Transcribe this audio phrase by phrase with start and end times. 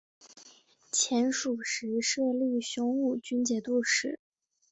[0.91, 4.19] 前蜀时设立雄武军节度使。